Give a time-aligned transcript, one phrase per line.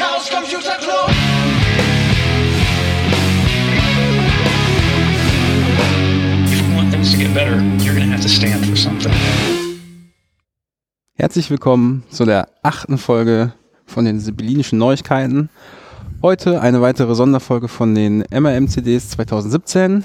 [0.00, 1.10] Chaos Computer Club.
[6.46, 9.12] If you want things to get better, you're going to have to stand for something.
[11.18, 13.52] Herzlich willkommen zu der achten Folge
[13.84, 15.50] von den Sibyllinischen Neuigkeiten.
[16.22, 20.04] Heute eine weitere Sonderfolge von den MRM-CDs 2017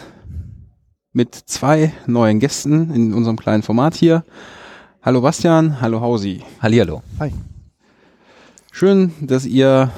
[1.13, 4.25] mit zwei neuen Gästen in unserem kleinen Format hier.
[5.01, 6.43] Hallo Bastian, hallo Hausi.
[6.61, 7.01] Hallihallo.
[8.77, 9.89] Schön, dass ihr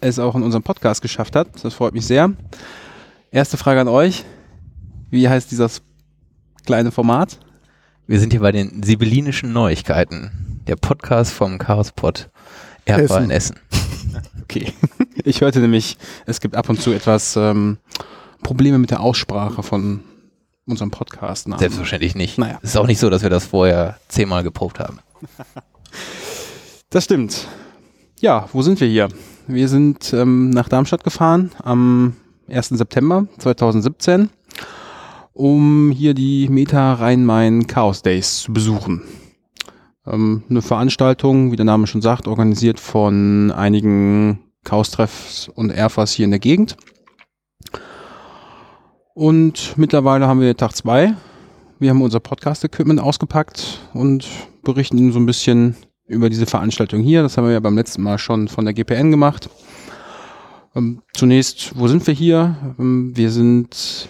[0.00, 1.62] es auch in unserem Podcast geschafft habt.
[1.62, 2.32] Das freut mich sehr.
[3.30, 4.24] Erste Frage an euch.
[5.10, 5.82] Wie heißt dieses
[6.64, 7.38] kleine Format?
[8.06, 10.62] Wir sind hier bei den Sibyllinischen Neuigkeiten.
[10.66, 12.30] Der Podcast vom Chaospot
[12.86, 13.60] Erdbeer in Essen.
[14.40, 14.72] Okay.
[15.24, 17.76] Ich hörte nämlich, es gibt ab und zu etwas ähm,
[18.42, 20.00] Probleme mit der Aussprache von
[20.64, 21.46] unserem Podcast.
[21.46, 21.58] -Namen.
[21.58, 22.38] Selbstverständlich nicht.
[22.38, 22.58] Naja.
[22.62, 25.00] Es ist auch nicht so, dass wir das vorher zehnmal geprobt haben.
[26.88, 27.46] Das stimmt.
[28.20, 29.08] Ja, wo sind wir hier?
[29.46, 32.14] Wir sind ähm, nach Darmstadt gefahren am
[32.48, 32.68] 1.
[32.70, 34.30] September 2017,
[35.34, 39.02] um hier die Meta Rhein-Main Chaos Days zu besuchen.
[40.06, 46.24] Ähm, eine Veranstaltung, wie der Name schon sagt, organisiert von einigen Chaos-Treffs und Erfas hier
[46.24, 46.78] in der Gegend.
[49.12, 51.14] Und mittlerweile haben wir Tag zwei.
[51.78, 54.26] Wir haben unser Podcast-Equipment ausgepackt und
[54.62, 55.76] berichten Ihnen so ein bisschen
[56.06, 57.22] über diese Veranstaltung hier.
[57.22, 59.50] Das haben wir ja beim letzten Mal schon von der GPN gemacht.
[60.74, 62.74] Ähm, zunächst, wo sind wir hier?
[62.78, 64.08] Ähm, wir sind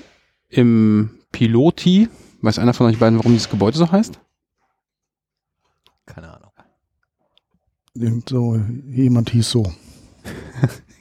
[0.49, 2.09] im Piloti.
[2.43, 4.19] Weiß einer von euch beiden, warum dieses Gebäude so heißt?
[6.05, 6.51] Keine Ahnung.
[7.95, 9.73] Irgend so, jemand hieß so.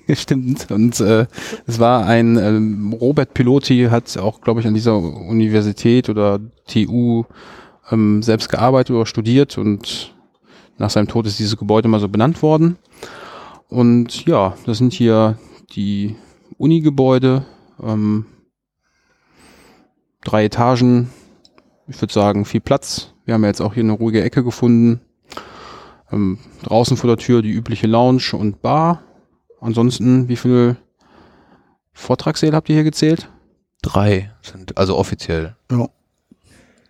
[0.13, 0.71] Stimmt.
[0.71, 1.25] Und äh,
[1.65, 7.25] es war ein ähm, Robert Piloti hat auch, glaube ich, an dieser Universität oder TU
[7.91, 10.14] ähm, selbst gearbeitet oder studiert und
[10.77, 12.77] nach seinem Tod ist dieses Gebäude mal so benannt worden.
[13.67, 15.37] Und ja, das sind hier
[15.71, 16.15] die
[16.57, 17.45] Uni-Gebäude,
[17.81, 18.25] ähm,
[20.23, 21.09] drei Etagen,
[21.87, 23.13] ich würde sagen viel Platz.
[23.25, 25.01] Wir haben ja jetzt auch hier eine ruhige Ecke gefunden.
[26.11, 29.03] Ähm, draußen vor der Tür die übliche Lounge und Bar.
[29.59, 30.77] Ansonsten, wie viele
[31.93, 33.29] Vortragssäle habt ihr hier gezählt?
[33.81, 35.55] Drei sind also offiziell.
[35.71, 35.89] Ja.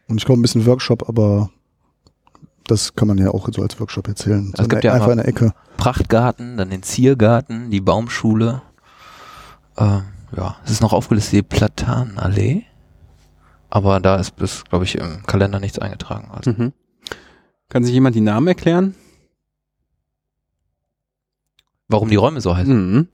[0.08, 1.50] Und ich glaube, ein bisschen Workshop, aber
[2.68, 4.52] das kann man ja auch so als Workshop erzählen.
[4.58, 5.54] Es gibt in, ja einfach der Ecke.
[5.78, 8.62] Prachtgarten, dann den Ziergarten, die Baumschule.
[9.78, 10.00] Äh,
[10.36, 12.64] ja, es ist noch aufgelistet die Platanallee.
[13.70, 16.30] Aber da ist bis, glaube ich, im Kalender nichts eingetragen.
[16.32, 16.74] Also Mhm.
[17.68, 18.96] Kann sich jemand die Namen erklären?
[21.88, 22.94] warum die Räume so heißen?
[22.94, 23.08] Mhm.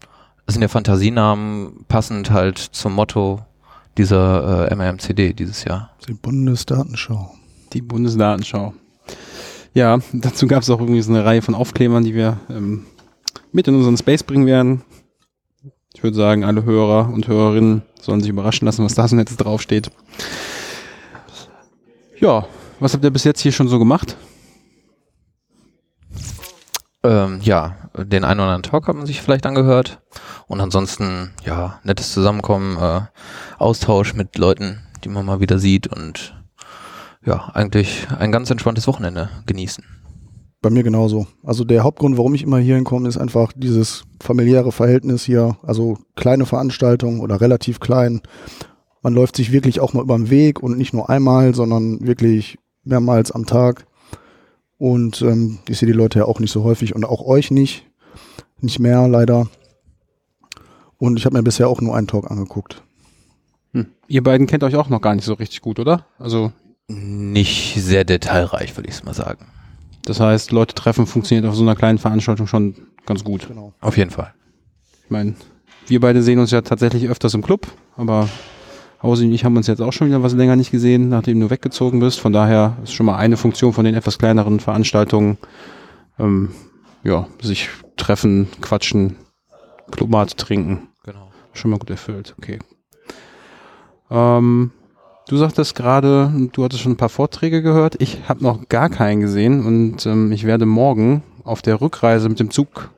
[0.45, 3.45] Das sind ja Fantasienamen passend halt zum Motto
[3.97, 5.91] dieser äh, MRMCD dieses Jahr.
[6.07, 7.35] Die Bundesdatenschau.
[7.73, 8.73] Die Bundesdatenschau.
[9.73, 12.85] Ja, dazu gab es auch irgendwie so eine Reihe von Aufklebern, die wir ähm,
[13.51, 14.83] mit in unseren Space bringen werden.
[15.93, 19.37] Ich würde sagen, alle Hörer und Hörerinnen sollen sich überraschen lassen, was da so nettes
[19.37, 19.91] draufsteht.
[22.19, 22.45] Ja,
[22.79, 24.15] was habt ihr bis jetzt hier schon so gemacht?
[27.03, 30.01] Ähm, ja, den einen oder anderen Talk hat man sich vielleicht angehört.
[30.47, 33.01] Und ansonsten, ja, nettes Zusammenkommen, äh,
[33.57, 36.40] Austausch mit Leuten, die man mal wieder sieht und
[37.25, 39.83] ja, eigentlich ein ganz entspanntes Wochenende genießen.
[40.61, 41.27] Bei mir genauso.
[41.43, 45.57] Also der Hauptgrund, warum ich immer hier hinkomme, ist einfach dieses familiäre Verhältnis hier.
[45.63, 48.21] Also kleine Veranstaltungen oder relativ klein.
[49.01, 52.59] Man läuft sich wirklich auch mal über den Weg und nicht nur einmal, sondern wirklich
[52.83, 53.87] mehrmals am Tag.
[54.77, 57.87] Und ähm, ich sehe die Leute ja auch nicht so häufig und auch euch nicht.
[58.59, 59.47] Nicht mehr, leider.
[60.97, 62.83] Und ich habe mir bisher auch nur einen Talk angeguckt.
[63.73, 63.87] Hm.
[64.07, 66.05] Ihr beiden kennt euch auch noch gar nicht so richtig gut, oder?
[66.19, 66.51] Also,
[66.87, 69.47] Nicht sehr detailreich, würde ich es mal sagen.
[70.05, 72.75] das heißt, Leute treffen funktioniert auf so einer kleinen Veranstaltung schon
[73.05, 73.47] ganz gut.
[73.47, 73.73] Genau.
[73.81, 74.33] Auf jeden Fall.
[75.05, 75.35] Ich meine,
[75.87, 78.27] wir beide sehen uns ja tatsächlich öfters im Club, aber
[79.01, 81.49] Hausi und ich haben uns jetzt auch schon wieder was länger nicht gesehen, nachdem du
[81.49, 82.19] weggezogen bist.
[82.19, 85.37] Von daher ist schon mal eine Funktion von den etwas kleineren Veranstaltungen,
[86.19, 86.49] ähm,
[87.03, 89.15] ja, sich treffen, quatschen,
[89.91, 90.89] Clubmate trinken.
[91.03, 91.31] Genau.
[91.53, 92.59] Schon mal gut erfüllt, okay.
[94.11, 94.71] Ähm,
[95.31, 97.95] du sagtest gerade, du hattest schon ein paar Vorträge gehört.
[97.99, 102.39] Ich habe noch gar keinen gesehen und ähm, ich werde morgen auf der Rückreise mit
[102.39, 102.89] dem Zug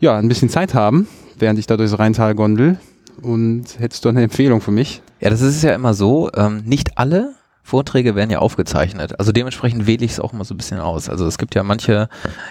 [0.00, 1.06] ja ein bisschen Zeit haben,
[1.38, 2.80] während ich da durchs Rheintal gondel.
[3.22, 5.02] Und hättest du eine Empfehlung für mich?
[5.20, 6.30] Ja, das ist ja immer so.
[6.34, 9.20] Ähm, nicht alle Vorträge werden ja aufgezeichnet.
[9.20, 11.08] Also dementsprechend wähle ich es auch immer so ein bisschen aus.
[11.08, 12.08] Also es gibt ja manche,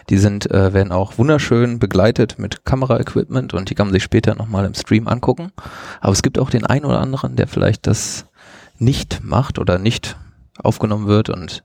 [0.09, 4.35] die sind, äh, werden auch wunderschön begleitet mit Kameraequipment und die kann man sich später
[4.35, 5.51] nochmal im Stream angucken.
[5.99, 8.28] Aber es gibt auch den einen oder anderen, der vielleicht das
[8.79, 10.17] nicht macht oder nicht
[10.61, 11.63] aufgenommen wird und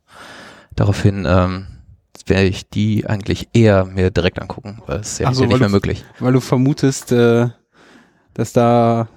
[0.77, 1.67] daraufhin ähm,
[2.27, 5.61] werde ich die eigentlich eher mir direkt angucken, weil es ja Ach so, weil nicht
[5.61, 6.05] mehr du- möglich.
[6.21, 7.49] Weil du vermutest, äh,
[8.35, 9.09] dass da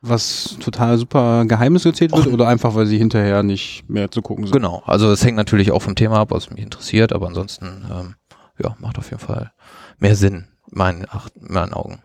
[0.00, 2.32] was total super Geheimes erzählt wird Och.
[2.32, 4.52] oder einfach, weil sie hinterher nicht mehr zu gucken sind?
[4.52, 8.14] Genau, also es hängt natürlich auch vom Thema ab, was mich interessiert, aber ansonsten, ähm,
[8.62, 9.50] ja, macht auf jeden Fall
[9.98, 11.06] mehr Sinn, meinen,
[11.40, 12.00] meinen Augen.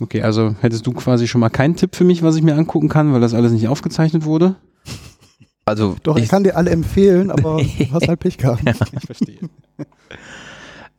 [0.00, 2.88] Okay, also hättest du quasi schon mal keinen Tipp für mich, was ich mir angucken
[2.88, 4.56] kann, weil das alles nicht aufgezeichnet wurde?
[5.64, 8.62] Also Doch, ich ich, kann dir alle empfehlen, aber du hast halt Pech gehabt.
[8.64, 9.38] Ich verstehe.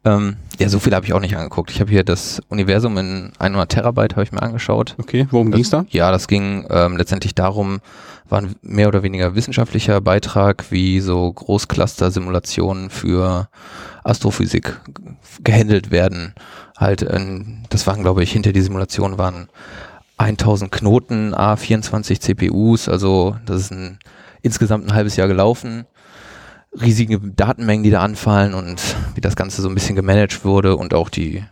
[0.05, 1.71] Ähm, ja, so viel habe ich auch nicht angeguckt.
[1.71, 4.95] Ich habe hier das Universum in 100 Terabyte habe ich mir angeschaut.
[4.97, 5.85] Okay, worum ging's da?
[5.89, 7.79] Ja, das ging ähm, letztendlich darum,
[8.29, 13.49] war ein mehr oder weniger wissenschaftlicher Beitrag, wie so Großcluster-Simulationen für
[14.03, 14.79] Astrophysik
[15.43, 16.33] gehandelt werden.
[16.77, 19.49] Halt, ähm, das waren, glaube ich, hinter die Simulation waren
[20.17, 23.99] 1000 Knoten, A24 CPUs, also das ist ein,
[24.41, 25.85] insgesamt ein halbes Jahr gelaufen.
[26.81, 28.81] Riesige Datenmengen, die da anfallen und
[29.15, 31.43] wie das Ganze so ein bisschen gemanagt wurde und auch die,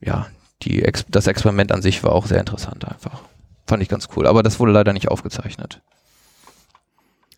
[0.00, 0.26] ja,
[0.62, 3.22] die Ex das Experiment an sich war auch sehr interessant einfach.
[3.66, 5.80] Fand ich ganz cool, aber das wurde leider nicht aufgezeichnet.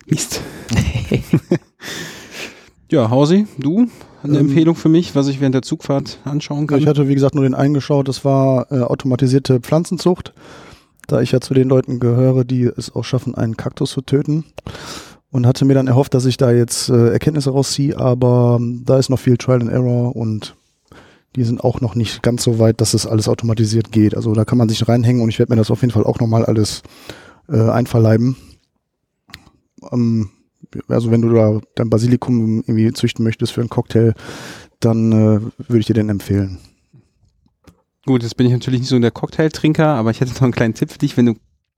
[0.06, 0.41] Mist.
[2.91, 3.89] ja, Hausi, du?
[4.23, 6.79] Eine Ähm, Empfehlung für mich, was ich während der Zugfahrt anschauen kann?
[6.79, 8.09] Ich hatte, wie gesagt, nur den eingeschaut.
[8.09, 10.33] Das war äh, automatisierte Pflanzenzucht.
[11.06, 14.44] Da ich ja zu den Leuten gehöre, die es auch schaffen, einen Kaktus zu töten.
[15.31, 18.99] Und hatte mir dann erhofft, dass ich da jetzt äh, Erkenntnisse rausziehe, aber ähm, da
[18.99, 20.57] ist noch viel Trial and Error und
[21.37, 24.17] die sind auch noch nicht ganz so weit, dass es alles automatisiert geht.
[24.17, 26.19] Also da kann man sich reinhängen und ich werde mir das auf jeden Fall auch
[26.19, 26.83] nochmal alles
[27.49, 28.37] äh, einverleiben.
[29.93, 30.31] Ähm,
[30.89, 34.15] also wenn du da dein Basilikum irgendwie züchten möchtest für einen Cocktail,
[34.81, 36.59] dann äh, würde ich dir den empfehlen.
[38.07, 40.75] Gut, jetzt bin ich natürlich nicht so der Cocktailtrinker, aber ich hätte noch einen kleinen
[40.75, 41.35] Tipp für dich, wenn du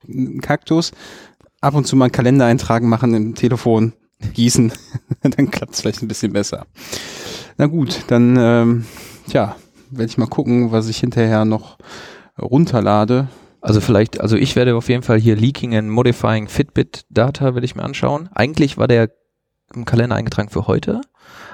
[0.09, 0.93] einen Kaktus
[1.61, 3.93] ab und zu mal einen Kalendereintragen machen im Telefon,
[4.35, 4.73] gießen,
[5.23, 6.67] dann klappt es vielleicht ein bisschen besser.
[7.57, 8.85] Na gut, dann ähm,
[9.29, 9.57] tja,
[9.91, 11.79] werde ich mal gucken, was ich hinterher noch
[12.41, 13.29] runterlade.
[13.61, 17.65] Also vielleicht, also ich werde auf jeden Fall hier Leaking and Modifying Fitbit Data will
[17.65, 18.31] ich mir anschauen.
[18.35, 19.11] Eigentlich war der
[19.75, 21.03] im Kalender eingetragen für heute,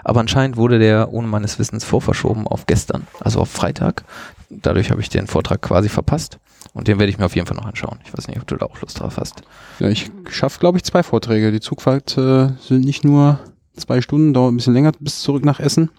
[0.05, 4.05] aber anscheinend wurde der ohne meines Wissens vorverschoben auf gestern, also auf Freitag.
[4.49, 6.39] Dadurch habe ich den Vortrag quasi verpasst
[6.77, 7.99] und den werde ich mir auf jeden Fall noch anschauen.
[8.05, 9.43] Ich weiß nicht, ob du da auch Lust drauf hast.
[9.81, 11.51] Ja, ich schaffe, glaube ich, zwei Vorträge.
[11.53, 13.41] Die Zugfahrt äh, sind nicht nur
[13.77, 15.91] zwei Stunden, dauert ein bisschen länger bis zurück nach Essen.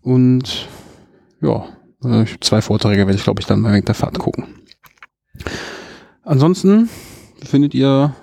[0.00, 0.68] Und
[1.40, 1.64] ja,
[2.04, 4.46] äh, ich- zwei Vorträge werde ich, glaube ich, dann mal während der Fahrt gucken.
[6.24, 6.88] Ansonsten
[7.42, 8.14] findet ihr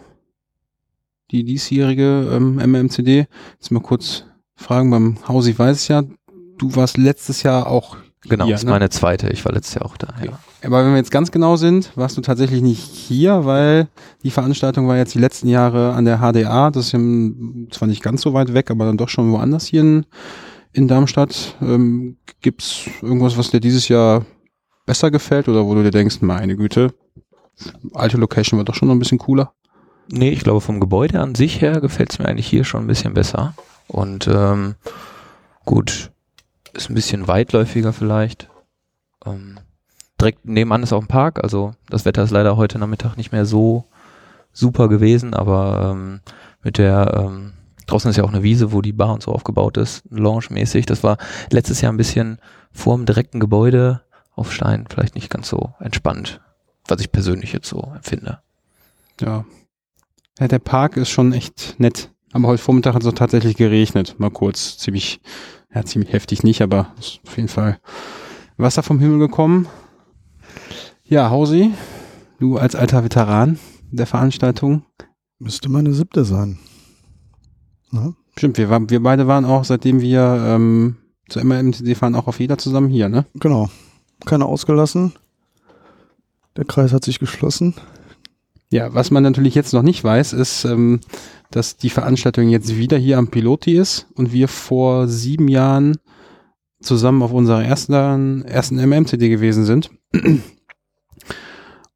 [1.32, 3.28] die diesjährige ähm, MMCD.
[3.54, 4.26] Jetzt mal kurz
[4.56, 6.04] fragen beim Hausi weiß es ja,
[6.58, 8.72] du warst letztes Jahr auch Genau, hier, das ist ne?
[8.72, 9.30] meine zweite.
[9.30, 10.10] Ich war letztes Jahr auch da.
[10.18, 10.30] Okay.
[10.30, 10.40] Ja.
[10.66, 13.88] Aber wenn wir jetzt ganz genau sind, warst du tatsächlich nicht hier, weil
[14.24, 16.70] die Veranstaltung war jetzt die letzten Jahre an der HDA.
[16.70, 16.92] Das ist
[17.72, 20.06] zwar nicht ganz so weit weg, aber dann doch schon woanders hier in,
[20.74, 21.56] in Darmstadt.
[21.62, 24.26] Ähm, gibt's irgendwas, was dir dieses Jahr
[24.86, 26.94] besser gefällt oder wo du dir denkst, meine Güte,
[27.94, 29.54] alte Location war doch schon noch ein bisschen cooler?
[30.12, 32.88] Nee, ich glaube vom Gebäude an sich her gefällt es mir eigentlich hier schon ein
[32.88, 33.54] bisschen besser.
[33.88, 34.76] Und ähm,
[35.66, 36.12] gut,
[36.74, 38.50] ist ein bisschen weitläufiger vielleicht.
[39.26, 39.60] Ähm,
[40.20, 43.46] direkt nebenan ist auch ein Park, also das Wetter ist leider heute Nachmittag nicht mehr
[43.46, 43.86] so
[44.52, 46.22] super gewesen, aber ähm,
[46.64, 47.54] mit der ähm,
[47.86, 50.86] draußen ist ja auch eine Wiese, wo die Bar und so aufgebaut ist, lounge-mäßig.
[50.86, 51.18] Das war
[51.50, 52.40] letztes Jahr ein bisschen
[52.72, 54.02] vor dem direkten Gebäude
[54.36, 56.42] auf Stein, vielleicht nicht ganz so entspannt,
[56.88, 58.40] was ich persönlich jetzt so empfinde.
[59.20, 59.46] Ja.
[60.40, 60.48] ja.
[60.48, 62.12] Der Park ist schon echt nett.
[62.32, 64.16] Aber heute Vormittag hat es auch tatsächlich geregnet.
[64.20, 64.78] Mal kurz.
[64.78, 65.20] Ziemlich,
[65.74, 67.80] ja, ziemlich heftig nicht, aber ist auf jeden Fall
[68.58, 69.68] Wasser vom Himmel gekommen.
[71.04, 71.72] Ja, Hausi,
[72.40, 73.60] du als alter Veteran
[73.92, 74.84] der Veranstaltung.
[75.40, 76.60] Müsste meine siebte sein.
[77.92, 78.14] Ja?
[78.38, 80.98] Stimmt, wir, waren, wir beide waren auch, seitdem wir ähm,
[81.30, 83.26] zur MMTD fahren, auch auf jeder zusammen hier, ne?
[83.36, 83.70] Genau.
[84.26, 85.14] Keine ausgelassen.
[86.58, 87.74] Der Kreis hat sich geschlossen.
[88.72, 91.00] Ja, was man natürlich jetzt noch nicht weiß, ist, ähm,
[91.50, 95.98] dass die Veranstaltung jetzt wieder hier am Piloti ist und wir vor sieben Jahren
[96.80, 99.90] zusammen auf unserer ersten, ersten MMCD gewesen sind.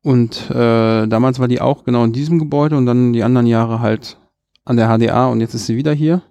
[0.01, 3.79] Und äh, damals war die auch genau in diesem Gebäude und dann die anderen Jahre
[3.79, 4.17] halt
[4.65, 6.21] an der HDA und jetzt ist sie wieder hier.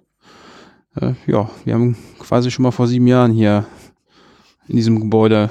[0.95, 3.65] Äh, ja, wir haben quasi schon mal vor sieben Jahren hier
[4.67, 5.49] in diesem Gebäude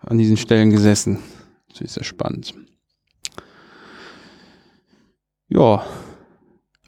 [0.00, 1.18] an diesen Stellen gesessen.
[1.70, 2.54] Das ist sehr spannend.
[5.48, 5.82] Ja,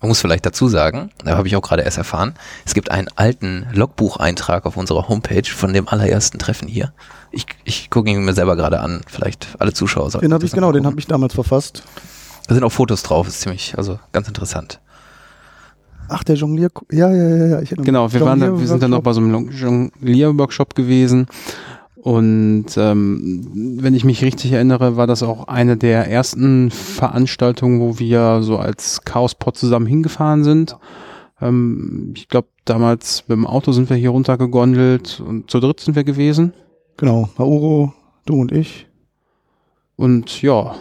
[0.02, 3.08] Man muss vielleicht dazu sagen, da habe ich auch gerade erst erfahren, es gibt einen
[3.16, 6.92] alten Logbucheintrag auf unserer Homepage von dem allerersten Treffen hier.
[7.32, 10.52] Ich, ich gucke ihn mir selber gerade an, vielleicht alle Zuschauer sollten Den habe ich,
[10.52, 11.84] genau, den habe ich damals verfasst.
[12.48, 14.80] Da sind auch Fotos drauf, ist ziemlich, also ganz interessant.
[16.08, 16.70] Ach, der Jonglier.
[16.90, 17.60] Ja, ja, ja, ja.
[17.60, 17.70] Ich.
[17.70, 21.28] Genau, wir, waren da, wir sind dann noch bei so einem Jonglier-Workshop gewesen.
[22.02, 27.98] Und ähm, wenn ich mich richtig erinnere, war das auch eine der ersten Veranstaltungen, wo
[27.98, 30.78] wir so als Chaospod zusammen hingefahren sind.
[31.40, 35.94] Ähm, ich glaube, damals mit dem Auto sind wir hier runtergegondelt und zu dritt sind
[35.94, 36.54] wir gewesen.
[36.96, 37.92] Genau, Mauro,
[38.24, 38.86] du und ich.
[39.96, 40.74] Und ja,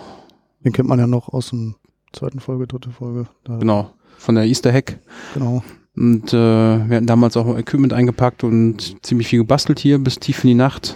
[0.64, 1.76] Den kennt man ja noch aus dem
[2.14, 3.28] zweiten Folge, dritte Folge.
[3.46, 5.00] Genau, von der Easter Hack.
[5.34, 5.64] genau.
[5.96, 10.46] Und äh, wir hatten damals auch Equipment eingepackt und ziemlich viel gebastelt hier bis tief
[10.46, 10.96] in die Nacht.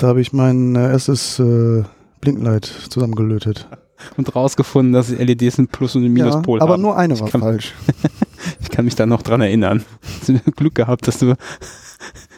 [0.00, 1.82] Da habe ich mein äh, erstes äh,
[2.20, 3.68] Blinklight zusammengelötet.
[4.16, 6.82] Und rausgefunden, dass LEDs ein Plus- und ein Minuspol ja, aber haben.
[6.82, 7.74] nur eine war Ich kann- falsch.
[8.60, 9.84] Ich kann mich da noch dran erinnern.
[10.54, 11.34] Glück gehabt, dass du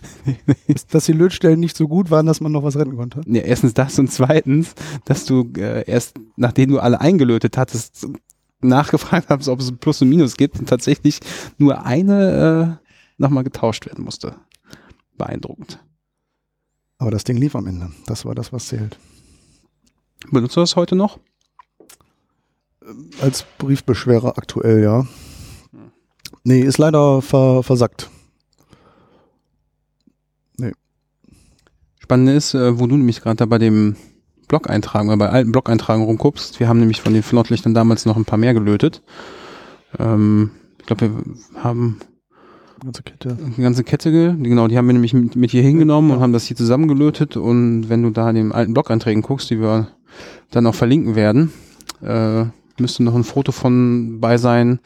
[0.90, 3.20] Dass die Lötstellen nicht so gut waren, dass man noch was retten konnte.
[3.26, 4.74] ja, erstens das und zweitens,
[5.04, 8.06] dass du äh, erst nachdem du alle eingelötet hattest,
[8.62, 11.20] nachgefragt hast, ob es ein Plus und Minus gibt und tatsächlich
[11.58, 12.86] nur eine äh,
[13.18, 14.34] nochmal getauscht werden musste.
[15.18, 15.78] Beeindruckend.
[17.00, 17.90] Aber das Ding lief am Ende.
[18.06, 18.98] Das war das, was zählt.
[20.30, 21.18] Benutzt du das heute noch?
[23.22, 25.06] Als Briefbeschwerer aktuell, ja.
[26.44, 28.10] Nee, ist leider ver versackt.
[31.98, 33.96] Spannende ist, äh, wo du nämlich gerade da bei dem
[34.48, 36.58] Blog-Eintragen oder bei alten Blog-Eintragen rumguckst.
[36.60, 39.00] Wir haben nämlich von den Flotlichtern damals noch ein paar mehr gelötet.
[39.98, 42.00] Ähm, ich glaube, wir haben
[42.82, 43.36] Ganze Kette.
[43.38, 46.32] eine ganze Kette, ge- genau, die haben wir nämlich mit, mit hier hingenommen und haben
[46.32, 47.36] das hier zusammengelötet.
[47.36, 49.88] Und wenn du da in den alten Blog-Einträgen guckst, die wir
[50.50, 51.52] dann auch verlinken werden,
[52.02, 52.44] äh,
[52.78, 54.80] müsste noch ein Foto von bei sein,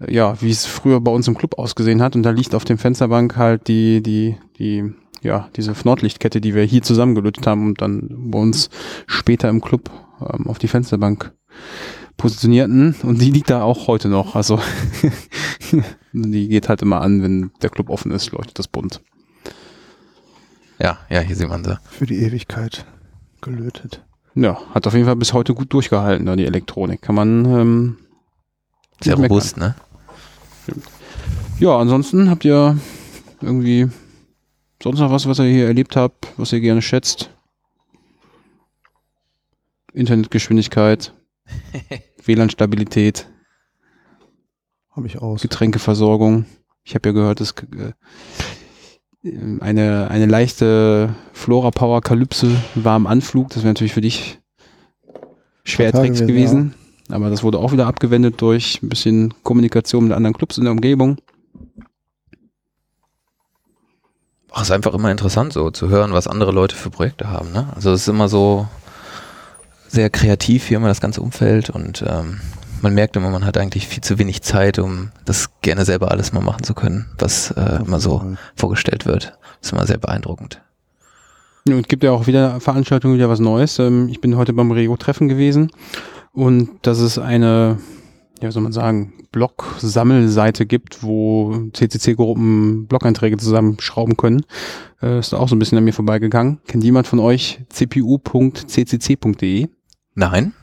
[0.00, 2.16] äh, ja, wie es früher bei uns im Club ausgesehen hat.
[2.16, 4.92] Und da liegt auf dem Fensterbank halt die, die, die,
[5.22, 8.70] ja, diese Nordlichtkette, die wir hier zusammengelötet haben und dann bei uns
[9.06, 11.32] später im Club ähm, auf die Fensterbank
[12.16, 12.94] positionierten.
[13.02, 14.34] Und die liegt da auch heute noch.
[14.34, 14.58] Also
[16.12, 19.00] die geht halt immer an, wenn der Club offen ist, leuchtet das bunt.
[20.78, 21.78] Ja, ja, hier sieht man sie.
[21.90, 22.86] Für die Ewigkeit
[23.40, 24.04] gelötet.
[24.34, 27.02] Ja, hat auf jeden Fall bis heute gut durchgehalten, da die Elektronik.
[27.02, 27.98] Kann man ähm,
[29.00, 29.32] Sehr meckern.
[29.32, 29.74] robust, ne?
[31.58, 32.78] Ja, ansonsten habt ihr
[33.40, 33.88] irgendwie
[34.80, 37.30] sonst noch was, was ihr hier erlebt habt, was ihr gerne schätzt?
[39.92, 41.12] Internetgeschwindigkeit,
[42.24, 43.26] WLAN-Stabilität,
[44.98, 45.42] Habe ich aus.
[45.42, 46.44] Getränkeversorgung.
[46.82, 47.92] Ich habe ja gehört, dass äh,
[49.60, 53.50] eine, eine leichte Flora-Power-Kalypse war am Anflug.
[53.50, 54.40] Das wäre natürlich für dich
[55.62, 56.74] schwer gewesen, gewesen.
[57.10, 60.72] Aber das wurde auch wieder abgewendet durch ein bisschen Kommunikation mit anderen Clubs in der
[60.72, 61.18] Umgebung.
[64.50, 67.52] Ach, ist einfach immer interessant so zu hören, was andere Leute für Projekte haben.
[67.52, 67.72] Ne?
[67.76, 68.66] Also es ist immer so
[69.86, 72.40] sehr kreativ hier immer das ganze Umfeld und ähm,
[72.82, 76.32] man merkt immer, man hat eigentlich viel zu wenig Zeit, um das gerne selber alles
[76.32, 79.38] mal machen zu können, was äh, immer so vorgestellt wird.
[79.60, 80.62] ist immer sehr beeindruckend.
[81.66, 83.78] Und es gibt ja auch wieder Veranstaltungen, wieder was Neues.
[83.78, 85.70] Ähm, ich bin heute beim Rego-Treffen gewesen
[86.32, 87.78] und dass es eine,
[88.40, 94.44] ja, wie soll man sagen, Blog-Sammelseite gibt, wo CCC-Gruppen Blog-Einträge zusammenschrauben können.
[95.02, 96.60] Äh, ist auch so ein bisschen an mir vorbeigegangen.
[96.66, 99.68] Kennt jemand von euch cpu.ccc.de?
[100.14, 100.54] Nein?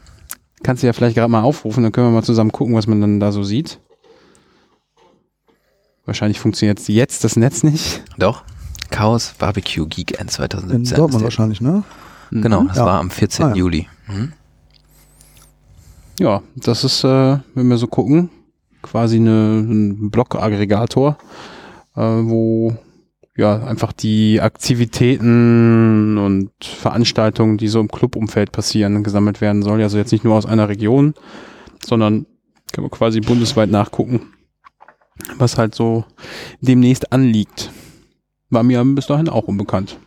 [0.66, 3.00] Kannst du ja vielleicht gerade mal aufrufen, dann können wir mal zusammen gucken, was man
[3.00, 3.80] dann da so sieht.
[6.06, 8.04] Wahrscheinlich funktioniert jetzt das Netz nicht.
[8.18, 8.44] Doch.
[8.90, 10.82] Chaos Barbecue Geek End In 2017.
[10.84, 11.84] ist Dortmund wahrscheinlich, ne?
[12.32, 12.68] Genau, Mhm.
[12.70, 12.86] das Ja.
[12.86, 13.46] war am 14.
[13.46, 13.56] Ah, ja.
[13.56, 13.88] Juli.
[14.08, 14.34] Mhm.
[16.20, 18.30] Ja, das ist, äh, wenn wir so gucken,
[18.82, 21.18] quasi eine, ein Blog-Aggregator,
[21.96, 22.76] äh, wo
[23.38, 29.82] ja einfach die Aktivitäten und Veranstaltungen, die so im Clubumfeld passieren, gesammelt werden soll.
[29.82, 31.14] Also jetzt nicht nur aus einer Region,
[31.86, 32.26] sondern
[32.72, 34.22] kann man quasi bundesweit nachgucken,
[35.38, 36.06] was halt so
[36.62, 37.72] demnächst anliegt.
[38.50, 39.98] War mir bis dahin auch unbekannt.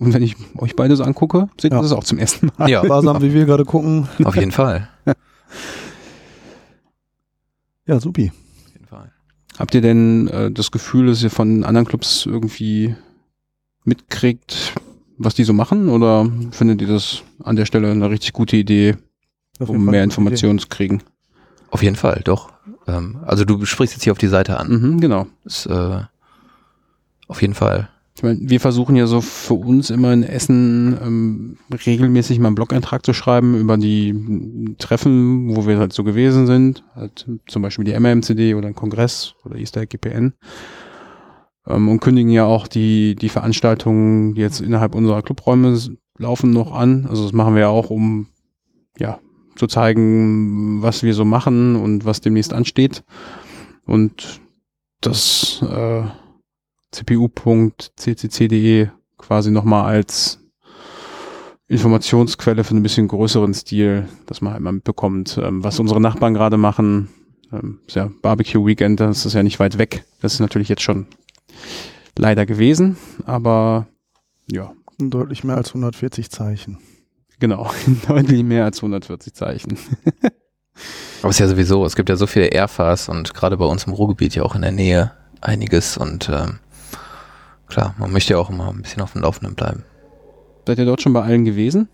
[0.00, 1.82] Und wenn ich euch beide so angucke, seht ihr Ja.
[1.82, 2.68] das auch zum ersten Mal.
[2.68, 4.08] Ja, Sparsam, wie wir gerade gucken.
[4.24, 4.88] auf jeden Fall.
[7.86, 8.32] Ja, supi.
[9.58, 12.94] Habt ihr denn äh, das Gefühl, dass ihr von anderen Clubs irgendwie
[13.84, 14.72] mitkriegt,
[15.16, 15.88] was die so machen?
[15.88, 18.96] Oder findet ihr das an der Stelle eine richtig gute Idee,
[19.58, 21.02] um mehr Informationen zu kriegen?
[21.70, 22.52] Auf jeden Fall, doch.
[22.86, 24.68] Ähm, also du sprichst jetzt hier auf die Seite an.
[24.68, 25.26] Mhm, genau.
[25.44, 26.00] Ist, äh,
[27.28, 27.88] auf jeden Fall.
[28.24, 33.04] Meine, wir versuchen ja so für uns immer in Essen ähm, regelmäßig mal einen Blog-Eintrag
[33.04, 36.82] zu schreiben über die Treffen, wo wir halt so gewesen sind.
[36.94, 40.32] Halt zum Beispiel die MMCD oder ein Kongress oder Easter Egg GPN.
[41.66, 45.78] Ähm, und kündigen ja auch die, die Veranstaltungen, die jetzt innerhalb unserer Clubräume
[46.18, 47.06] laufen, noch an.
[47.06, 48.28] Also das machen wir ja auch, um
[48.98, 49.18] ja
[49.54, 53.04] zu zeigen, was wir so machen und was demnächst ansteht.
[53.84, 54.40] Und
[55.02, 56.04] das äh,
[56.94, 60.40] cpu.ccc.de quasi nochmal als
[61.66, 66.34] Informationsquelle für ein bisschen größeren Stil, dass man halt mal mitbekommt, ähm, was unsere Nachbarn
[66.34, 67.08] gerade machen.
[67.52, 70.04] Ähm, ist ja Barbecue Weekend, das ist ja nicht weit weg.
[70.20, 71.06] Das ist natürlich jetzt schon
[72.16, 73.86] leider gewesen, aber
[74.50, 76.78] ja, Deutlich mehr als 140 Zeichen.
[77.40, 77.70] genau,
[78.08, 79.78] deutlich mehr als 140 Zeichen.
[81.22, 83.84] Aber es ist ja sowieso, es gibt ja so viele Airfars und gerade bei uns
[83.84, 86.58] im Ruhrgebiet ja auch in der Nähe einiges und ähm,
[87.66, 89.84] klar, man möchte ja auch immer ein bisschen auf dem Laufenden bleiben.
[90.66, 91.88] Seid ihr dort schon bei allen gewesen?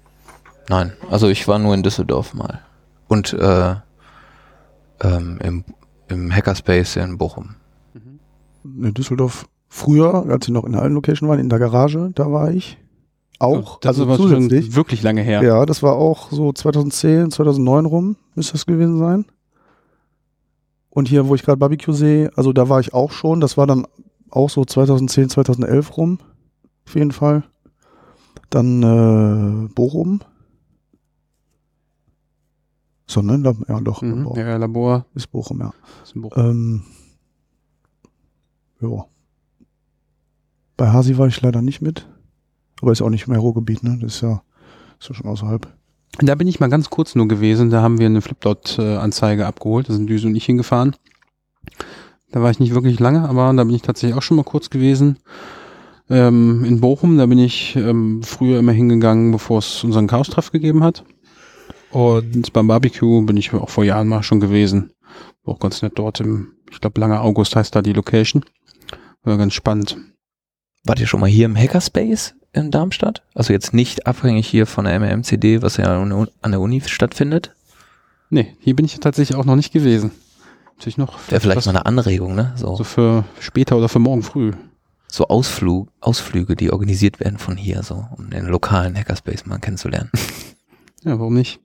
[0.69, 2.61] Nein, also ich war nur in Düsseldorf mal
[3.09, 3.75] und äh,
[5.03, 5.65] ähm, im,
[6.09, 7.57] im Hackerspace in Bochum.
[8.65, 12.31] In Düsseldorf früher, als sie noch in der alten Location waren, in der Garage, da
[12.31, 12.79] war ich.
[13.39, 14.67] Auch, das also ist aber zusätzlich.
[14.67, 15.43] schon wirklich lange her.
[15.43, 19.25] Ja, das war auch so 2010, 2009 rum, müsste das gewesen sein.
[20.91, 23.41] Und hier, wo ich gerade Barbecue sehe, also da war ich auch schon.
[23.41, 23.87] Das war dann
[24.31, 26.19] auch so 2010, 2011 rum,
[26.87, 27.45] auf jeden Fall.
[28.51, 30.21] Dann äh, Bochum.
[33.07, 33.37] So, ne?
[33.39, 34.03] Lab- Ja, doch.
[34.03, 34.19] Mhm.
[34.25, 34.39] Labor.
[34.39, 35.07] Ja, Labor.
[35.15, 35.73] Ist Bochum, ja.
[36.05, 36.45] ist Bochum.
[36.45, 36.83] Ähm,
[38.81, 39.05] ja.
[40.77, 42.09] Bei Hasi war ich leider nicht mit.
[42.81, 43.99] Aber ist auch nicht mehr Ruhrgebiet, ne?
[44.01, 44.43] Das ist ja,
[44.99, 45.69] ist ja schon außerhalb.
[46.19, 47.71] Da bin ich mal ganz kurz nur gewesen.
[47.71, 49.89] Da haben wir eine Flipdot-Anzeige abgeholt.
[49.89, 50.97] Da sind Düse und ich hingefahren.
[52.33, 54.71] Da war ich nicht wirklich lange, aber da bin ich tatsächlich auch schon mal kurz
[54.71, 55.19] gewesen.
[56.09, 60.83] Ähm, in Bochum, da bin ich ähm, früher immer hingegangen, bevor es unseren Chaos-Treff gegeben
[60.83, 61.05] hat.
[61.91, 64.93] Und beim Barbecue bin ich auch vor Jahren mal schon gewesen.
[65.45, 68.45] War auch ganz nett dort im, ich glaube, Langer August heißt da die Location.
[69.23, 69.97] War ganz spannend.
[70.85, 73.23] Wart ihr schon mal hier im Hackerspace in Darmstadt?
[73.35, 76.61] Also jetzt nicht abhängig hier von der MMCD, was ja an der Uni- an der
[76.61, 77.55] Uni stattfindet.
[78.31, 80.13] Nee, hier bin ich tatsächlich auch noch nicht gewesen.
[80.81, 82.55] Natürlich noch Wäre vielleicht mal eine Anregung, ne?
[82.57, 84.53] So, so für später oder für morgen früh.
[85.09, 90.11] so Ausflug, Ausflüge, die organisiert werden von hier, so, um den lokalen Hackerspace mal kennenzulernen.
[91.03, 91.61] Ja, warum nicht?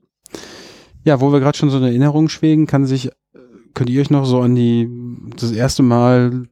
[1.03, 3.11] Ja, wo wir gerade schon so in Erinnerung schwelgen, kann sich, äh,
[3.73, 4.89] könnt ihr euch noch so an die,
[5.35, 6.47] das erste Mal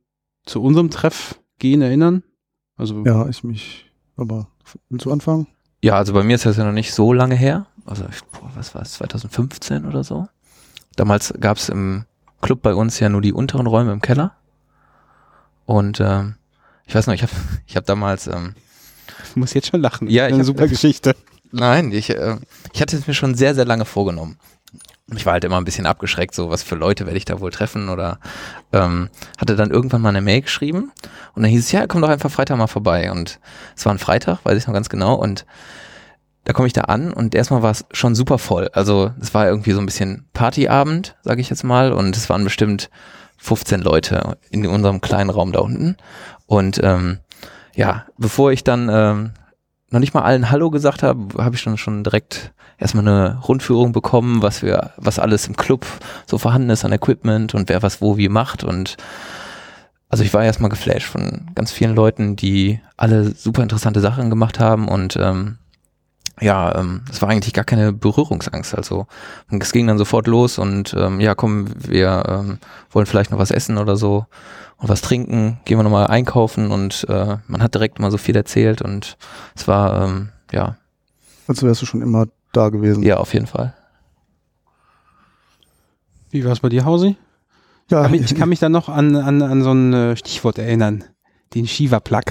[0.46, 2.24] zu unserem Treff gehen erinnern?
[2.76, 4.48] Also, Ja, ich mich, aber
[4.90, 5.48] du anfangen?
[5.82, 7.68] Ja, also bei mir ist das ja noch nicht so lange her.
[7.86, 10.28] Also, ich- boah, was war es, 2015 oder so?
[10.98, 12.04] Damals gab es im
[12.44, 14.36] Club bei uns ja nur die unteren Räume im Keller.
[15.66, 16.36] Und ähm,
[16.86, 17.32] ich weiß noch, ich habe
[17.66, 18.54] ich hab damals, ähm,
[19.30, 20.08] ich muss jetzt schon lachen.
[20.10, 21.16] Ja, ich eine hab- super Geschichte.
[21.52, 22.38] nein, ich, äh,
[22.74, 24.38] ich hatte es mir schon sehr, sehr lange vorgenommen.
[25.16, 27.52] Ich war halt immer ein bisschen abgeschreckt, so was für Leute werde ich da wohl
[27.52, 28.20] treffen oder
[28.72, 30.92] ähm, hatte dann irgendwann mal eine Mail geschrieben
[31.36, 33.40] und dann hieß es, ja, komm doch einfach Freitag mal vorbei und
[33.76, 35.46] es war ein Freitag, weiß ich noch ganz genau und
[36.46, 38.70] da komme ich da an und erstmal war es schon super voll.
[38.74, 42.44] Also es war irgendwie so ein bisschen Partyabend, sage ich jetzt mal und es waren
[42.44, 42.90] bestimmt
[43.38, 45.98] 15 Leute in unserem kleinen Raum da unten
[46.48, 47.20] und ähm,
[47.76, 49.32] ja, bevor ich dann ähm,
[49.90, 53.92] noch nicht mal allen Hallo gesagt habe, habe ich dann schon direkt erstmal eine Rundführung
[53.92, 55.86] bekommen, was wir, was alles im Club
[56.26, 58.98] so vorhanden ist an Equipment und wer was wo wie macht und
[60.10, 64.60] also ich war erstmal geflasht von ganz vielen Leuten, die alle super interessante Sachen gemacht
[64.60, 65.58] haben und ähm,
[66.42, 68.76] ja, ähm, es war eigentlich gar keine Berührungsangst.
[68.76, 69.08] Also
[69.50, 72.58] es ging dann sofort los und ähm, ja, komm, wir ähm,
[72.92, 74.26] wollen vielleicht noch was essen oder so
[74.78, 78.36] und was trinken, gehen wir nochmal einkaufen und äh, man hat direkt mal so viel
[78.36, 79.18] erzählt und
[79.56, 80.76] es war ähm, ja,
[81.48, 83.04] Also wärst du schon immer da gewesen.
[83.04, 83.74] ja auf jeden Fall.
[86.32, 87.16] Wie war es bei dir, Hausi?
[87.90, 90.58] ja Kann mich- Ich kann mich dann noch an, an, an so ein äh, Stichwort
[90.58, 91.04] erinnern.
[91.54, 92.24] Den Shiva-Plug.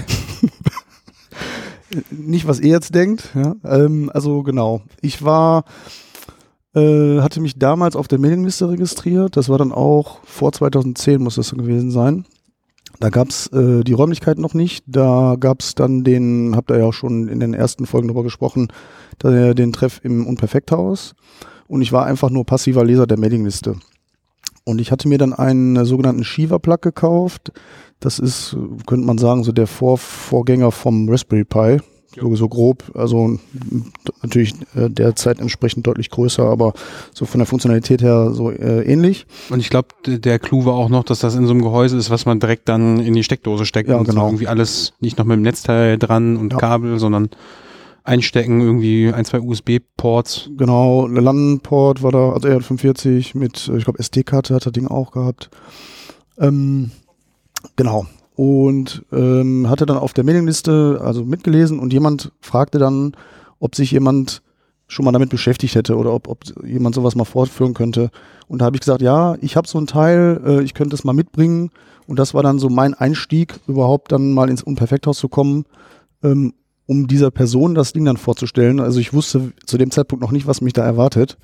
[2.11, 3.29] Nicht, was ihr jetzt denkt.
[3.35, 3.55] Ja?
[3.63, 4.81] Ähm, also genau.
[5.01, 5.65] Ich war,
[6.75, 9.37] äh, hatte mich damals auf der Mailingliste registriert.
[9.37, 12.25] Das war dann auch vor 2010 muss das gewesen sein.
[12.99, 14.83] Da gab's äh, die Räumlichkeiten noch nicht.
[14.87, 18.67] Da gab's dann den, habt ihr ja auch schon in den ersten Folgen drüber gesprochen,
[19.21, 21.13] den Treff im Unperfekthaus.
[21.67, 23.75] Und ich war einfach nur passiver Leser der Mailingliste.
[24.65, 27.51] Und ich hatte mir dann einen äh, sogenannten Shiva-Plug gekauft.
[28.03, 31.79] Das ist, könnte man sagen, so der Vor Vorgänger vom Raspberry Pi.
[32.19, 33.39] So, so grob, also
[34.21, 36.73] natürlich äh, derzeit entsprechend deutlich größer, aber
[37.11, 39.25] so von der Funktionalität her so äh, ähnlich.
[39.49, 42.11] Und ich glaube, der Clou war auch noch, dass das in so einem Gehäuse ist,
[42.11, 43.89] was man direkt dann in die Steckdose steckt.
[43.89, 44.27] Ja, und genau.
[44.27, 46.59] Irgendwie alles nicht noch mit dem Netzteil dran und Ja.
[46.59, 47.29] Kabel, sondern
[48.03, 50.51] einstecken, irgendwie ein, zwei USB-Ports.
[50.55, 55.11] Genau, LAN-Port war da, also R45 mit, äh, ich glaube, SD-Karte hat das Ding auch
[55.13, 55.49] gehabt.
[56.37, 56.91] Ähm,
[57.75, 58.05] genau.
[58.35, 63.15] Und ähm, hatte dann auf der Mailingliste also mitgelesen und jemand fragte dann,
[63.59, 64.41] ob sich jemand
[64.87, 68.09] schon mal damit beschäftigt hätte oder ob, ob jemand sowas mal fortführen könnte.
[68.47, 71.03] Und da habe ich gesagt, ja, ich habe so ein Teil, äh, ich könnte es
[71.03, 71.71] mal mitbringen.
[72.07, 75.65] Und das war dann so mein Einstieg, überhaupt dann mal ins Unperfekthaus zu kommen,
[76.21, 76.53] ähm,
[76.85, 78.79] um dieser Person das Ding dann vorzustellen.
[78.79, 81.37] Also ich wusste zu dem Zeitpunkt noch nicht, was mich da erwartet.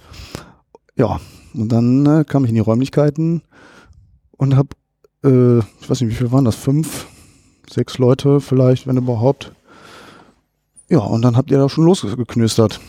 [0.95, 1.19] Ja,
[1.53, 3.41] und dann äh, kam ich in die Räumlichkeiten
[4.37, 4.69] und habe,
[5.23, 7.07] äh, ich weiß nicht, wie viel waren das, fünf,
[7.69, 9.51] sechs Leute vielleicht, wenn überhaupt.
[10.89, 12.79] Ja, und dann habt ihr da schon losgeknüstert.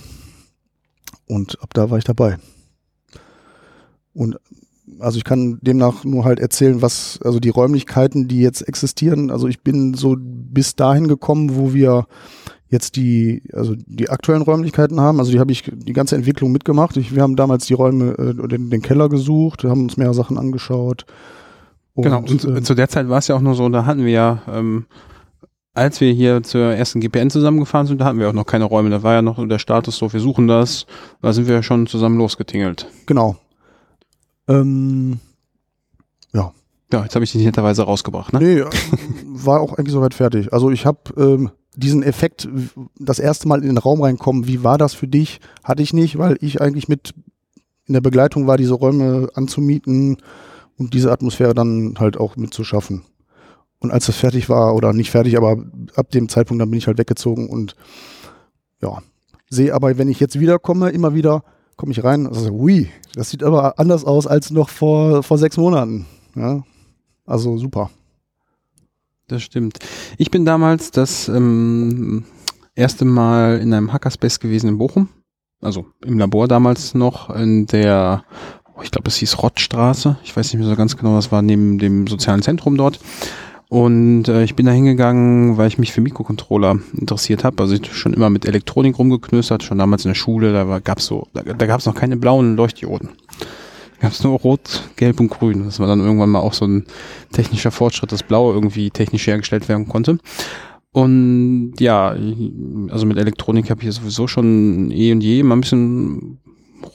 [1.26, 2.38] Und ab da war ich dabei.
[4.12, 4.38] Und
[4.98, 9.46] also ich kann demnach nur halt erzählen, was, also die Räumlichkeiten, die jetzt existieren, also
[9.46, 12.06] ich bin so bis dahin gekommen, wo wir
[12.68, 15.18] jetzt die, also die aktuellen Räumlichkeiten haben.
[15.18, 16.96] Also die habe ich die ganze Entwicklung mitgemacht.
[16.96, 20.38] Ich, wir haben damals die Räume, äh, den, den Keller gesucht, haben uns mehrere Sachen
[20.38, 21.04] angeschaut.
[22.00, 24.04] Und, genau, und äh, zu der Zeit war es ja auch nur so, da hatten
[24.04, 24.86] wir ja, ähm,
[25.74, 28.90] als wir hier zur ersten GPN zusammengefahren sind, da hatten wir auch noch keine Räume.
[28.90, 30.86] Da war ja noch der Status so, wir suchen das.
[31.22, 32.86] Da sind wir ja schon zusammen losgetingelt.
[33.06, 33.36] Genau.
[34.48, 35.20] Ähm,
[36.32, 36.52] ja.
[36.92, 38.40] Ja, jetzt habe ich dich netterweise rausgebracht, ne?
[38.40, 38.64] Nee,
[39.26, 40.52] war auch eigentlich soweit fertig.
[40.52, 42.48] Also ich habe ähm, diesen Effekt,
[42.98, 45.40] das erste Mal in den Raum reinkommen, wie war das für dich?
[45.62, 47.14] Hatte ich nicht, weil ich eigentlich mit
[47.86, 50.18] in der Begleitung war, diese Räume anzumieten
[50.80, 53.02] und diese Atmosphäre dann halt auch mitzuschaffen.
[53.80, 55.62] Und als das fertig war, oder nicht fertig, aber
[55.94, 57.76] ab dem Zeitpunkt, dann bin ich halt weggezogen und
[58.80, 58.98] ja,
[59.50, 61.44] sehe aber, wenn ich jetzt wiederkomme, immer wieder
[61.76, 65.56] komme ich rein, also ui, das sieht aber anders aus als noch vor, vor sechs
[65.56, 66.06] Monaten.
[66.34, 66.62] Ja,
[67.26, 67.90] also super.
[69.28, 69.78] Das stimmt.
[70.18, 72.24] Ich bin damals das ähm,
[72.74, 75.08] erste Mal in einem Hackerspace gewesen in Bochum.
[75.62, 78.24] Also im Labor damals noch in der,
[78.76, 80.16] oh, ich glaube, es hieß Rottstraße.
[80.24, 83.00] Ich weiß nicht mehr so ganz genau, was war neben dem sozialen Zentrum dort.
[83.68, 87.62] Und äh, ich bin da hingegangen, weil ich mich für Mikrocontroller interessiert habe.
[87.62, 91.06] Also ich schon immer mit Elektronik rumgeknöstert, schon damals in der Schule, da gab es
[91.06, 93.10] so, da, da gab es noch keine blauen Leuchtdioden.
[93.94, 95.66] Da gab es nur Rot, Gelb und Grün.
[95.66, 96.84] Das war dann irgendwann mal auch so ein
[97.32, 100.18] technischer Fortschritt, dass Blau irgendwie technisch hergestellt werden konnte.
[100.92, 102.16] Und ja,
[102.88, 106.40] also mit Elektronik habe ich ja sowieso schon eh und je mal ein bisschen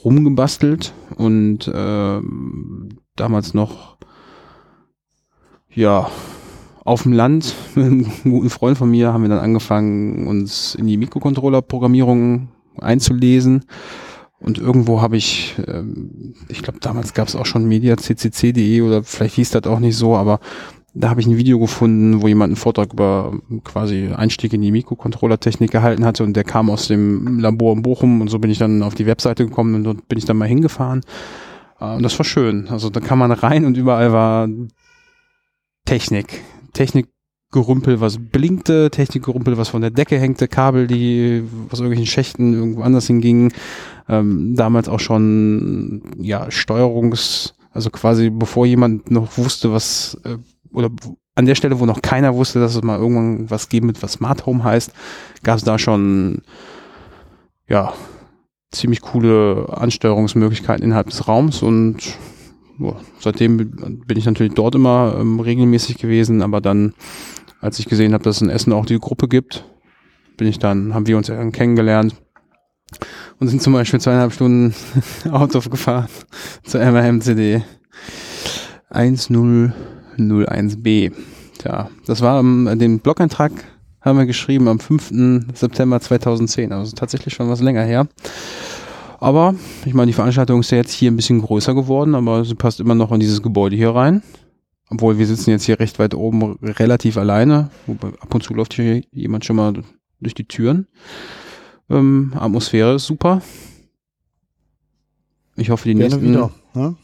[0.04, 2.20] rumgebastelt und äh,
[3.16, 3.96] damals noch
[5.72, 6.08] ja
[6.84, 10.86] auf dem Land mit einem guten Freund von mir haben wir dann angefangen, uns in
[10.86, 13.64] die Mikrocontroller-Programmierung einzulesen.
[14.38, 19.36] Und irgendwo habe ich, ähm, ich glaube, damals gab es auch schon mediaccc.de oder vielleicht
[19.36, 20.40] hieß das auch nicht so, aber
[20.98, 24.72] da habe ich ein Video gefunden, wo jemand einen Vortrag über quasi Einstieg in die
[24.72, 28.58] Mikrocontroller-Technik gehalten hatte und der kam aus dem Labor in Bochum und so bin ich
[28.58, 31.02] dann auf die Webseite gekommen und dort bin ich dann mal hingefahren.
[31.80, 32.68] Äh, und das war schön.
[32.68, 34.48] Also da kann man rein und überall war
[35.84, 36.42] Technik.
[36.72, 42.80] Technikgerümpel, was blinkte, Technikgerümpel, was von der Decke hängte, Kabel, die aus irgendwelchen Schächten irgendwo
[42.80, 43.52] anders hingingen.
[44.08, 50.38] Ähm, damals auch schon ja Steuerungs, also quasi bevor jemand noch wusste, was äh,
[50.76, 50.90] oder
[51.34, 54.12] an der Stelle, wo noch keiner wusste, dass es mal irgendwann was geben wird, was
[54.12, 54.92] Smart Home heißt,
[55.42, 56.42] gab es da schon
[57.66, 57.94] ja
[58.70, 62.18] ziemlich coole Ansteuerungsmöglichkeiten innerhalb des Raums und
[62.78, 66.92] boah, seitdem bin ich natürlich dort immer ähm, regelmäßig gewesen, aber dann,
[67.60, 69.64] als ich gesehen habe, dass es in Essen auch die Gruppe gibt,
[70.36, 72.14] bin ich dann, haben wir uns ja kennengelernt
[73.40, 74.74] und sind zum Beispiel zweieinhalb Stunden
[75.30, 76.08] Auto gefahren
[76.64, 77.62] zur MRMCD
[80.16, 81.12] 1001b.
[81.58, 83.52] Tja, das war um, den Blog-Eintrag
[84.00, 85.48] haben wir geschrieben am 5.
[85.54, 88.06] September 2010, also tatsächlich schon was länger her.
[89.18, 92.54] Aber ich meine, die Veranstaltung ist ja jetzt hier ein bisschen größer geworden, aber sie
[92.54, 94.22] passt immer noch in dieses Gebäude hier rein.
[94.90, 97.70] Obwohl wir sitzen jetzt hier recht weit oben relativ alleine.
[97.86, 99.72] Wobei ab und zu läuft hier jemand schon mal
[100.20, 100.86] durch die Türen.
[101.90, 103.42] Ähm, Atmosphäre ist super.
[105.56, 106.50] Ich hoffe, die gerne nächsten, wieder.
[106.74, 106.94] Ne?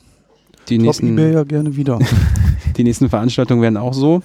[0.68, 1.98] die Top nächsten, eBay ja gerne wieder.
[2.76, 4.22] die nächsten Veranstaltungen werden auch so.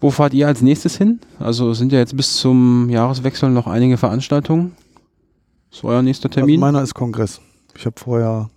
[0.00, 1.20] Wo fahrt ihr als nächstes hin?
[1.38, 4.72] Also es sind ja jetzt bis zum Jahreswechsel noch einige Veranstaltungen.
[5.70, 6.58] Was ist euer nächster Also Termin?
[6.60, 7.40] meiner ist Kongress.
[7.76, 8.50] Ich habe vorher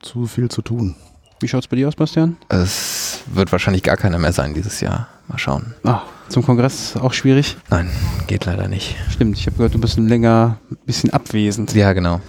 [0.00, 0.94] zu viel zu tun.
[1.40, 2.36] Wie schaut's bei dir aus, Bastian?
[2.48, 5.08] Es wird wahrscheinlich gar keiner mehr sein dieses Jahr.
[5.28, 5.74] Mal schauen.
[5.84, 7.56] Ah, zum Kongress auch schwierig.
[7.68, 7.90] Nein,
[8.26, 8.96] geht leider nicht.
[9.10, 11.74] Stimmt, ich habe gehört, du bist ein länger, ein bisschen abwesend.
[11.74, 12.20] Ja, genau.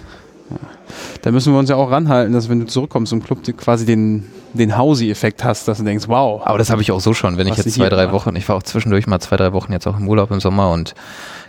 [1.22, 3.84] Da müssen wir uns ja auch ranhalten, dass wenn du zurückkommst im Club, du quasi
[3.84, 6.40] den, den Hausi-Effekt hast, dass du denkst, wow.
[6.44, 8.14] Aber das habe ich auch so schon, wenn ich Was jetzt zwei, drei macht.
[8.14, 10.70] Wochen, ich war auch zwischendurch mal zwei, drei Wochen jetzt auch im Urlaub im Sommer
[10.70, 10.94] und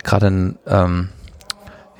[0.04, 1.08] gerade in ähm,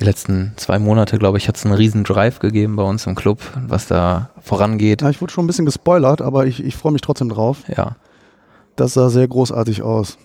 [0.00, 3.14] die letzten zwei Monate, glaube ich, hat es einen riesen Drive gegeben bei uns im
[3.14, 5.02] Club, was da vorangeht.
[5.02, 7.58] Ja, ich wurde schon ein bisschen gespoilert, aber ich, ich freue mich trotzdem drauf.
[7.74, 7.96] Ja,
[8.76, 10.16] Das sah sehr großartig aus.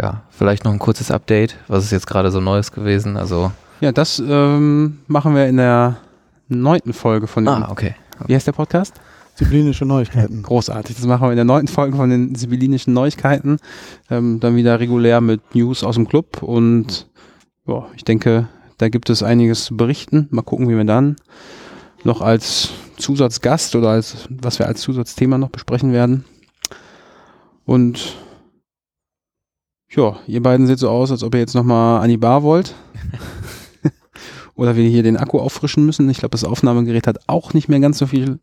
[0.00, 0.22] ja.
[0.30, 1.56] Vielleicht noch ein kurzes Update.
[1.68, 3.16] Was ist jetzt gerade so Neues gewesen?
[3.16, 5.96] Also Ja, das ähm, machen wir in der
[6.48, 7.54] neunten Folge von dem.
[7.54, 7.94] Ah, okay.
[8.26, 8.94] Wie heißt der Podcast?
[9.34, 10.42] Sibyllinische Neuigkeiten.
[10.42, 10.96] Großartig.
[10.96, 13.58] Das machen wir in der neunten Folge von den sibyllinischen Neuigkeiten.
[14.10, 17.06] Ähm, dann wieder regulär mit News aus dem Club und
[17.66, 20.28] ja, ich denke, da gibt es einiges zu berichten.
[20.30, 21.16] Mal gucken, wie wir dann
[22.04, 26.24] noch als Zusatzgast oder als was wir als Zusatzthema noch besprechen werden.
[27.64, 28.16] Und
[29.90, 32.74] ja, ihr beiden seht so aus, als ob ihr jetzt nochmal an die Bar wollt.
[34.56, 36.08] Oder wir hier den Akku auffrischen müssen.
[36.10, 38.40] Ich glaube, das Aufnahmegerät hat auch nicht mehr ganz so viel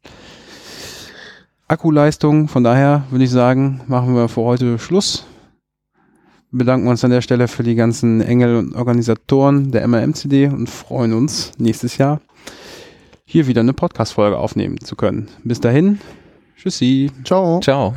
[1.67, 2.47] Akkuleistung.
[2.47, 5.25] Von daher würde ich sagen, machen wir für heute Schluss.
[6.51, 10.69] Wir bedanken uns an der Stelle für die ganzen Engel und Organisatoren der MRM-CD und
[10.69, 12.21] freuen uns, nächstes Jahr
[13.25, 15.27] hier wieder eine Podcast-Folge aufnehmen zu können.
[15.43, 15.99] Bis dahin,
[16.55, 17.11] tschüssi.
[17.23, 17.59] Ciao.
[17.61, 17.95] Ciao.